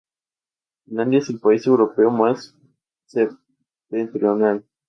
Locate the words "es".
1.19-1.29